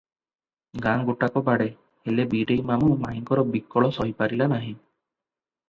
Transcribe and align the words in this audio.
ଗାଁ 0.85 1.03
ଗୋଟାକ 1.09 1.43
ବାଡ଼େ, 1.49 1.67
ହେଲେ 2.09 2.25
ବୀରେଇ 2.33 2.65
ମାମୁ 2.71 2.89
ମାଇଁଙ୍କର 3.05 3.47
ବିକଳ 3.53 3.93
ସହିପାରିଲା 4.01 4.51
ନାହିଁ। 4.59 4.75